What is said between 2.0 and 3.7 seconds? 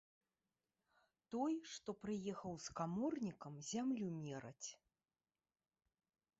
прыехаў з каморнікам